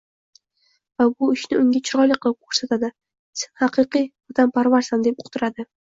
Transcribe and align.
va 1.01 1.07
bu 1.19 1.27
ishni 1.33 1.59
unga 1.65 1.83
chiroyli 1.91 2.17
qilib 2.25 2.41
ko‘rsatadi, 2.47 2.91
«sen 3.45 3.55
haqiqiy 3.65 4.13
vatanparvarsan!» 4.13 5.11
deb 5.11 5.27
uqtiradi. 5.27 5.73